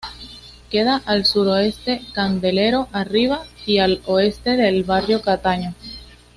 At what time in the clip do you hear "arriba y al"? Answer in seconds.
2.91-4.01